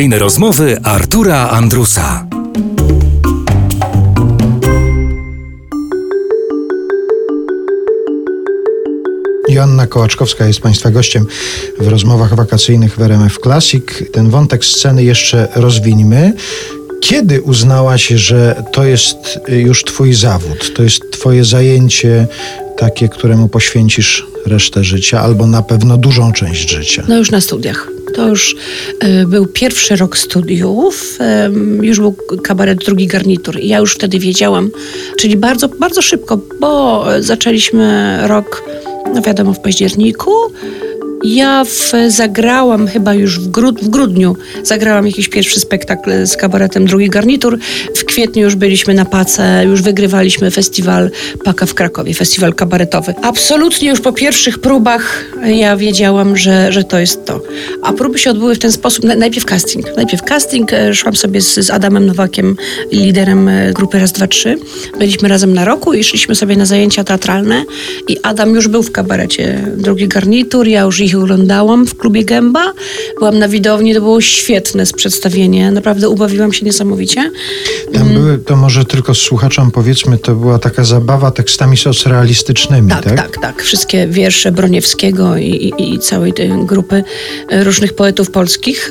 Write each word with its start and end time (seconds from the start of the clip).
Wakacyjne 0.00 0.18
rozmowy 0.18 0.78
Artura 0.82 1.48
Andrusa. 1.50 2.26
Joanna 9.48 9.86
Kołaczkowska 9.86 10.46
jest 10.46 10.60
Państwa 10.60 10.90
gościem 10.90 11.26
w 11.80 11.88
rozmowach 11.88 12.34
wakacyjnych 12.34 12.96
w 12.96 13.02
RMF 13.02 13.38
Classic. 13.38 13.84
Ten 14.12 14.30
wątek 14.30 14.64
sceny 14.64 15.04
jeszcze 15.04 15.48
rozwińmy. 15.54 16.32
Kiedy 17.00 17.42
uznałaś, 17.42 18.08
że 18.08 18.62
to 18.72 18.84
jest 18.84 19.40
już 19.48 19.84
Twój 19.84 20.14
zawód, 20.14 20.74
to 20.76 20.82
jest 20.82 21.10
Twoje 21.12 21.44
zajęcie 21.44 22.26
takie, 22.80 23.08
któremu 23.08 23.48
poświęcisz 23.48 24.26
resztę 24.46 24.84
życia, 24.84 25.20
albo 25.20 25.46
na 25.46 25.62
pewno 25.62 25.96
dużą 25.96 26.32
część 26.32 26.70
życia? 26.70 27.04
No 27.08 27.18
już 27.18 27.30
na 27.30 27.40
studiach. 27.40 27.88
To 28.14 28.28
już 28.28 28.56
y, 29.04 29.26
był 29.26 29.46
pierwszy 29.46 29.96
rok 29.96 30.18
studiów, 30.18 31.18
y, 31.82 31.86
już 31.86 31.98
był 31.98 32.14
kabaret 32.44 32.84
drugi 32.84 33.06
garnitur 33.06 33.60
i 33.60 33.68
ja 33.68 33.78
już 33.78 33.94
wtedy 33.94 34.18
wiedziałam, 34.18 34.70
czyli 35.18 35.36
bardzo, 35.36 35.68
bardzo 35.68 36.02
szybko, 36.02 36.40
bo 36.60 37.04
zaczęliśmy 37.20 38.18
rok, 38.28 38.62
no 39.14 39.22
wiadomo, 39.22 39.52
w 39.52 39.60
październiku, 39.60 40.30
ja 41.24 41.64
w, 41.64 41.92
zagrałam 42.08 42.86
chyba 42.86 43.14
już 43.14 43.40
w, 43.40 43.48
grud, 43.48 43.80
w, 43.80 43.88
grudniu, 43.88 44.36
zagrałam 44.62 45.06
jakiś 45.06 45.28
pierwszy 45.28 45.60
spektakl 45.60 46.26
z 46.26 46.36
kabaretem 46.36 46.86
Drugi 46.86 47.10
Garnitur. 47.10 47.58
W 47.96 48.04
kwietniu 48.04 48.42
już 48.42 48.54
byliśmy 48.54 48.94
na 48.94 49.04
Pace, 49.04 49.64
już 49.64 49.82
wygrywaliśmy 49.82 50.50
festiwal 50.50 51.10
Paka 51.44 51.66
w 51.66 51.74
Krakowie, 51.74 52.14
festiwal 52.14 52.54
kabaretowy. 52.54 53.14
Absolutnie 53.22 53.88
już 53.88 54.00
po 54.00 54.12
pierwszych 54.12 54.58
próbach 54.58 55.24
ja 55.46 55.76
wiedziałam, 55.76 56.36
że, 56.36 56.72
że 56.72 56.84
to 56.84 56.98
jest 56.98 57.24
to. 57.24 57.40
A 57.82 57.92
próby 57.92 58.18
się 58.18 58.30
odbyły 58.30 58.54
w 58.54 58.58
ten 58.58 58.72
sposób, 58.72 59.04
najpierw 59.04 59.44
casting. 59.44 59.96
Najpierw 59.96 60.22
casting, 60.22 60.72
e, 60.72 60.94
szłam 60.94 61.16
sobie 61.16 61.40
z, 61.40 61.54
z 61.54 61.70
Adamem 61.70 62.06
Nowakiem, 62.06 62.56
liderem 62.92 63.48
e, 63.48 63.72
grupy 63.72 63.98
Raz, 63.98 64.12
Dwa, 64.12 64.26
Trzy. 64.26 64.58
Byliśmy 64.98 65.28
razem 65.28 65.54
na 65.54 65.64
roku 65.64 65.94
i 65.94 66.04
szliśmy 66.04 66.34
sobie 66.34 66.56
na 66.56 66.66
zajęcia 66.66 67.04
teatralne 67.04 67.64
i 68.08 68.16
Adam 68.22 68.54
już 68.54 68.68
był 68.68 68.82
w 68.82 68.92
kabarecie 68.92 69.64
Drugi 69.76 70.08
Garnitur, 70.08 70.68
ja 70.68 70.80
już 70.80 71.00
ich 71.00 71.09
ich 71.10 71.18
oglądałam 71.18 71.86
w 71.86 71.96
klubie 71.96 72.24
Gęba. 72.24 72.72
Byłam 73.18 73.38
na 73.38 73.48
widowni, 73.48 73.94
to 73.94 74.00
było 74.00 74.20
świetne 74.20 74.84
przedstawienie. 74.96 75.70
Naprawdę 75.70 76.08
ubawiłam 76.08 76.52
się 76.52 76.66
niesamowicie. 76.66 77.30
Tam 77.92 78.02
mm. 78.02 78.14
były, 78.14 78.38
to 78.38 78.56
może 78.56 78.84
tylko 78.84 79.14
słuchaczom 79.14 79.70
powiedzmy, 79.70 80.18
to 80.18 80.34
była 80.34 80.58
taka 80.58 80.84
zabawa 80.84 81.30
tekstami 81.30 81.76
socrealistycznymi, 81.76 82.90
tak? 82.90 83.04
Tak, 83.04 83.16
tak, 83.16 83.38
tak. 83.38 83.62
Wszystkie 83.62 84.06
wiersze 84.06 84.52
Broniewskiego 84.52 85.36
i, 85.36 85.48
i, 85.48 85.94
i 85.94 85.98
całej 85.98 86.32
tej 86.32 86.50
grupy 86.66 87.04
różnych 87.50 87.92
poetów 87.92 88.30
polskich, 88.30 88.90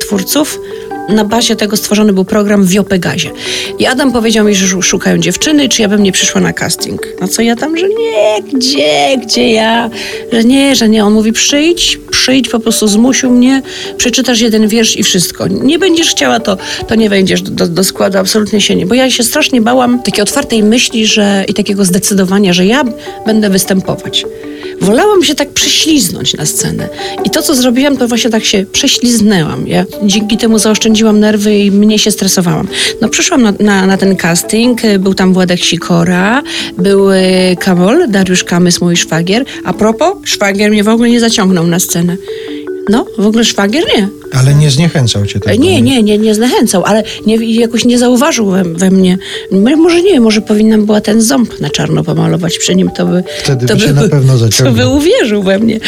twórców 0.00 0.60
na 1.08 1.24
bazie 1.24 1.56
tego 1.56 1.76
stworzony 1.76 2.12
był 2.12 2.24
program 2.24 2.64
w 2.64 2.72
Jopegazie. 2.72 3.30
I 3.78 3.86
Adam 3.86 4.12
powiedział 4.12 4.44
mi, 4.44 4.54
że 4.54 4.82
szukają 4.82 5.18
dziewczyny, 5.18 5.68
czy 5.68 5.82
ja 5.82 5.88
bym 5.88 6.02
nie 6.02 6.12
przyszła 6.12 6.40
na 6.40 6.52
casting. 6.52 7.06
No 7.20 7.28
co 7.28 7.42
ja 7.42 7.56
tam, 7.56 7.76
że 7.76 7.88
nie, 7.88 8.42
gdzie, 8.52 9.16
gdzie 9.22 9.52
ja? 9.52 9.90
Że 10.32 10.44
nie, 10.44 10.76
że 10.76 10.88
nie. 10.88 11.04
On 11.04 11.12
mówi, 11.12 11.32
przyjdź, 11.32 11.98
przyjdź, 12.10 12.48
po 12.48 12.60
prostu 12.60 12.88
zmusił 12.88 13.30
mnie, 13.30 13.62
przeczytasz 13.96 14.40
jeden 14.40 14.68
wiersz 14.68 14.96
i 14.96 15.02
wszystko. 15.02 15.48
Nie 15.48 15.78
będziesz 15.78 16.10
chciała, 16.10 16.40
to, 16.40 16.56
to 16.88 16.94
nie 16.94 17.10
wejdziesz 17.10 17.42
do, 17.42 17.68
do 17.68 17.84
składu, 17.84 18.18
absolutnie 18.18 18.60
się 18.60 18.76
nie. 18.76 18.86
Bo 18.86 18.94
ja 18.94 19.10
się 19.10 19.22
strasznie 19.22 19.60
bałam 19.60 20.02
takiej 20.02 20.22
otwartej 20.22 20.62
myśli 20.62 21.06
że, 21.06 21.44
i 21.48 21.54
takiego 21.54 21.84
zdecydowania, 21.84 22.52
że 22.52 22.66
ja 22.66 22.84
będę 23.26 23.50
występować. 23.50 24.24
Wolałam 24.80 25.24
się 25.24 25.34
tak 25.34 25.50
prześliznąć 25.50 26.34
na 26.34 26.46
scenę. 26.46 26.88
I 27.24 27.30
to, 27.30 27.42
co 27.42 27.54
zrobiłam, 27.54 27.96
to 27.96 28.08
właśnie 28.08 28.30
tak 28.30 28.44
się 28.44 28.66
prześliznęłam. 28.72 29.68
Ja 29.68 29.84
dzięki 30.02 30.36
temu 30.36 30.58
zaoszczędziłam 30.58 31.20
nerwy 31.20 31.58
i 31.58 31.70
mnie 31.70 31.98
się 31.98 32.10
stresowałam. 32.10 32.68
No 33.00 33.08
przyszłam 33.08 33.42
na, 33.42 33.52
na, 33.60 33.86
na 33.86 33.96
ten 33.96 34.16
casting, 34.16 34.80
był 34.98 35.14
tam 35.14 35.32
Władek 35.32 35.64
Sikora, 35.64 36.42
był 36.78 37.10
y, 37.10 37.56
Kamol, 37.60 38.08
Dariusz 38.08 38.44
Kamys, 38.44 38.80
mój 38.80 38.96
szwagier. 38.96 39.44
A 39.64 39.72
propos, 39.72 40.16
szwagier 40.24 40.70
mnie 40.70 40.84
w 40.84 40.88
ogóle 40.88 41.10
nie 41.10 41.20
zaciągnął 41.20 41.66
na 41.66 41.78
scenę. 41.78 42.16
No, 42.88 43.06
w 43.18 43.26
ogóle 43.26 43.44
szwagier 43.44 43.84
nie. 43.96 44.08
Ale 44.32 44.54
nie 44.54 44.70
zniechęcał 44.70 45.26
cię 45.26 45.40
tak? 45.40 45.58
Nie, 45.58 45.82
nie, 45.82 46.02
nie, 46.02 46.18
nie 46.18 46.34
zniechęcał, 46.34 46.84
ale 46.84 47.02
nie, 47.26 47.60
jakoś 47.60 47.84
nie 47.84 47.98
zauważył 47.98 48.50
we, 48.50 48.64
we, 48.64 48.90
mnie. 48.90 49.18
Może 49.76 50.02
nie, 50.02 50.20
może 50.20 50.40
powinnam 50.40 50.86
była 50.86 51.00
ten 51.00 51.22
ząb 51.22 51.60
na 51.60 51.70
czarno 51.70 52.04
pomalować 52.04 52.58
przy 52.58 52.74
nim, 52.74 52.90
to 52.90 53.06
by... 53.06 53.24
Wtedy 53.38 53.66
to 53.66 53.74
by 53.74 53.80
się 53.80 53.92
na 53.92 54.08
pewno 54.08 54.38
zaciągnął. 54.38 54.74
To 54.74 54.92
by 54.92 54.96
uwierzył 54.96 55.42
we 55.42 55.58
mnie. 55.58 55.80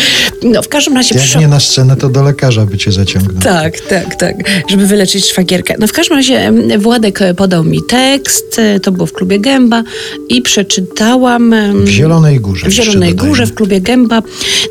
No, 0.43 0.63
w 0.63 0.69
każdym 0.69 0.95
razie... 0.95 1.15
Jak 1.15 1.25
przyszło... 1.25 1.41
nie 1.41 1.49
na 1.49 1.61
scenę, 1.61 1.97
to 1.97 2.09
do 2.09 2.23
lekarza 2.23 2.67
by 2.67 2.79
cię 2.79 2.93
zaciągnął. 2.93 3.43
Tak, 3.43 3.81
tak, 3.81 4.17
tak, 4.17 4.37
żeby 4.69 4.87
wyleczyć 4.87 5.27
szwagierkę. 5.27 5.75
No 5.79 5.87
w 5.87 5.93
każdym 5.93 6.17
razie 6.17 6.53
Władek 6.79 7.23
e, 7.23 7.35
podał 7.35 7.65
mi 7.65 7.83
tekst, 7.83 8.59
e, 8.59 8.81
to 8.81 8.93
było 8.93 9.07
w 9.07 9.13
klubie 9.13 9.41
Gęba 9.41 9.83
i 10.29 10.43
przeczytałam... 10.43 11.55
W 11.85 11.89
Zielonej 11.89 12.41
Górze. 12.41 12.69
W 12.69 12.73
Zielonej 12.73 13.15
Górze, 13.15 13.47
w 13.47 13.55
klubie 13.55 13.81
Gęba. 13.81 14.23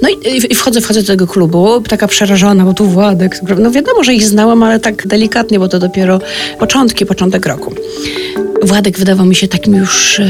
No 0.02 0.10
i, 0.10 0.52
i 0.52 0.56
wchodzę, 0.56 0.82
wchodzę 0.82 1.02
do 1.02 1.08
tego 1.08 1.28
klubu, 1.28 1.82
taka 1.82 2.08
przerażona, 2.08 2.66
bo 2.66 2.74
tu 2.74 2.86
Władek, 2.86 3.40
no 3.60 3.72
wiadomo, 3.72 4.04
że 4.04 4.14
ich 4.14 4.24
znałam, 4.24 4.64
ale 4.64 4.80
tak 4.80 5.08
delikatnie, 5.08 5.60
bo 5.60 5.68
to 5.68 5.80
dopiero 5.80 6.20
początki, 6.60 7.06
początek 7.06 7.46
roku. 7.46 7.74
Władek 8.62 9.00
wydawał 9.00 9.26
mi 9.26 9.36
się 9.36 9.48
takim 9.48 9.76
już 9.76 10.20
e, 10.20 10.28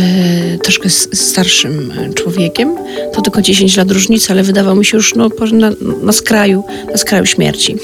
troszkę 0.64 0.90
starszym 1.14 1.92
e, 1.92 2.14
człowiekiem. 2.14 2.76
To 3.14 3.22
tylko 3.22 3.42
10 3.42 3.78
lat 3.78 3.92
różnicy, 3.92 4.32
ale 4.34 4.44
wydawał 4.44 4.76
mi 4.76 4.86
się 4.86 4.98
już 4.98 5.16
no, 5.16 5.30
na, 5.52 5.72
na 6.02 6.12
skraju, 6.12 6.64
na 6.92 6.98
skraju 6.98 7.26
śmierci. 7.26 7.76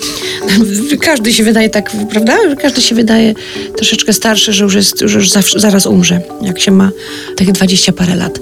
Każdy 1.01 1.33
się 1.33 1.43
wydaje 1.43 1.69
tak, 1.69 1.91
prawda? 2.11 2.37
Każdy 2.61 2.81
się 2.81 2.95
wydaje 2.95 3.33
troszeczkę 3.75 4.13
starszy, 4.13 4.53
że 4.53 4.63
już, 4.63 4.75
jest, 4.75 5.01
już 5.01 5.29
zawsze, 5.29 5.59
zaraz 5.59 5.85
umrze, 5.85 6.21
jak 6.41 6.59
się 6.59 6.71
ma 6.71 6.91
tych 7.35 7.51
20 7.51 7.93
parę 7.93 8.15
lat. 8.15 8.39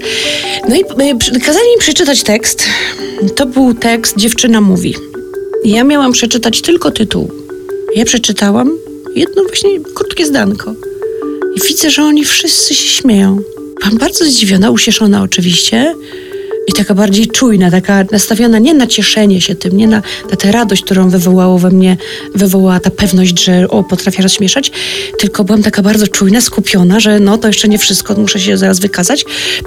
No 0.68 0.76
i 0.76 0.80
e, 0.80 1.40
kazali 1.40 1.66
mi 1.74 1.78
przeczytać 1.78 2.22
tekst. 2.22 2.64
To 3.36 3.46
był 3.46 3.74
tekst 3.74 4.16
Dziewczyna 4.16 4.60
mówi. 4.60 4.94
Ja 5.64 5.84
miałam 5.84 6.12
przeczytać 6.12 6.60
tylko 6.60 6.90
tytuł. 6.90 7.30
Ja 7.96 8.04
przeczytałam 8.04 8.70
jedno 9.14 9.42
właśnie 9.44 9.70
krótkie 9.94 10.26
zdanko. 10.26 10.74
I 11.56 11.68
widzę, 11.68 11.90
że 11.90 12.02
oni 12.02 12.24
wszyscy 12.24 12.74
się 12.74 12.88
śmieją. 12.88 13.38
Byłam 13.80 13.98
bardzo 13.98 14.24
zdziwiona, 14.24 14.70
ucieszona 14.70 15.22
oczywiście. 15.22 15.94
I 16.68 16.72
taka 16.72 16.94
bardziej 16.94 17.26
czujna, 17.26 17.70
taka 17.70 18.04
nastawiona 18.12 18.58
nie 18.58 18.74
na 18.74 18.86
cieszenie 18.86 19.40
się 19.40 19.54
tym, 19.54 19.76
nie 19.76 19.88
na, 19.88 20.02
na 20.30 20.36
tę 20.36 20.52
radość, 20.52 20.84
którą 20.84 21.10
wywołało 21.10 21.58
we 21.58 21.70
mnie, 21.70 21.96
wywołała 22.34 22.80
ta 22.80 22.90
pewność, 22.90 23.44
że 23.44 23.68
o, 23.68 23.84
potrafię 23.84 24.22
rozśmieszać, 24.22 24.72
tylko 25.18 25.44
byłam 25.44 25.62
taka 25.62 25.82
bardzo 25.82 26.08
czujna, 26.08 26.40
skupiona, 26.40 27.00
że 27.00 27.20
no 27.20 27.38
to 27.38 27.48
jeszcze 27.48 27.68
nie 27.68 27.78
wszystko, 27.78 28.14
muszę 28.14 28.40
się 28.40 28.56
zaraz 28.58 28.80
wykazać. 28.80 29.24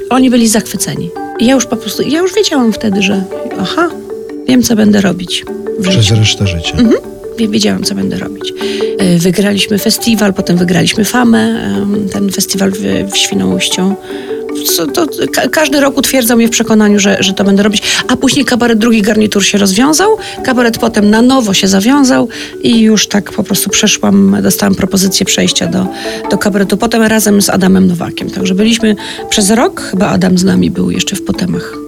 Oni 0.09 0.29
byli 0.29 0.47
zachwyceni. 0.47 1.09
I 1.39 1.45
ja 1.45 1.53
już 1.53 1.65
po 1.65 1.77
prostu, 1.77 2.01
ja 2.01 2.19
już 2.19 2.33
wiedziałam 2.33 2.73
wtedy, 2.73 3.01
że 3.01 3.23
aha, 3.59 3.89
wiem, 4.47 4.63
co 4.63 4.75
będę 4.75 5.01
robić. 5.01 5.45
Przez 5.81 6.11
resztę 6.11 6.47
życia. 6.47 6.77
Mhm 6.77 7.07
wiedziałam, 7.45 7.83
co 7.83 7.95
będę 7.95 8.17
robić. 8.17 8.53
E, 8.97 9.17
wygraliśmy 9.17 9.77
festiwal, 9.77 10.33
potem 10.33 10.57
wygraliśmy 10.57 11.05
Famę, 11.05 11.69
ten 12.11 12.31
festiwal 12.31 12.71
w, 12.71 13.11
w 13.11 13.17
Świnoujściu. 13.17 13.95
To, 14.93 15.07
każdy 15.51 15.79
rok 15.79 15.97
utwierdzał 15.97 16.37
mnie 16.37 16.47
w 16.47 16.51
przekonaniu, 16.51 16.99
że, 16.99 17.17
że 17.19 17.33
to 17.33 17.43
będę 17.43 17.63
robić. 17.63 17.83
A 18.07 18.17
później 18.17 18.45
kabaret 18.45 18.79
drugi 18.79 19.01
garnitur 19.01 19.45
się 19.45 19.57
rozwiązał, 19.57 20.17
kabaret 20.43 20.77
potem 20.77 21.09
na 21.09 21.21
nowo 21.21 21.53
się 21.53 21.67
zawiązał 21.67 22.27
i 22.63 22.79
już 22.79 23.07
tak 23.07 23.31
po 23.31 23.43
prostu 23.43 23.69
przeszłam, 23.69 24.37
dostałam 24.43 24.75
propozycję 24.75 25.25
przejścia 25.25 25.67
do, 25.67 25.87
do 26.31 26.37
kabaretu. 26.37 26.77
Potem 26.77 27.03
razem 27.03 27.41
z 27.41 27.49
Adamem 27.49 27.87
Nowakiem. 27.87 28.29
Także 28.29 28.55
byliśmy 28.55 28.95
przez 29.29 29.49
rok, 29.49 29.81
chyba 29.81 30.07
Adam 30.07 30.37
z 30.37 30.43
nami 30.43 30.71
był 30.71 30.91
jeszcze 30.91 31.15
w 31.15 31.21
Potemach. 31.21 31.86